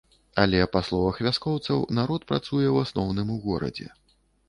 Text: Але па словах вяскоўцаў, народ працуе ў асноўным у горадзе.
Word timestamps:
Але 0.43 0.61
па 0.75 0.81
словах 0.87 1.19
вяскоўцаў, 1.27 1.85
народ 2.01 2.27
працуе 2.35 2.65
ў 2.75 2.89
асноўным 2.89 3.27
у 3.39 3.41
горадзе. 3.49 3.87